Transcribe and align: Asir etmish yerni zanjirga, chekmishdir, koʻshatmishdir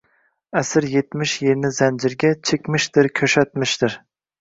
Asir 0.61 0.87
etmish 1.01 1.35
yerni 1.49 1.71
zanjirga, 1.81 2.35
chekmishdir, 2.51 3.15
koʻshatmishdir 3.23 4.05